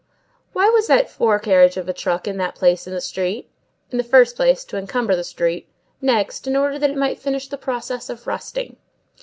[0.53, 3.51] Why was that fore carriage of a truck in that place in the street?
[3.91, 5.69] In the first place, to encumber the street;
[6.01, 8.77] next, in order that it might finish the process of rusting.